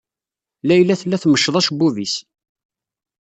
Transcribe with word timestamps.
Layla 0.67 0.95
tella 1.01 1.17
tmecceḍ 1.23 1.55
acebbub-is. 1.59 2.15